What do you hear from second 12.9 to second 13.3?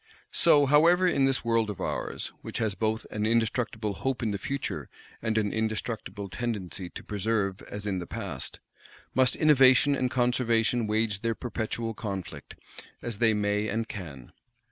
as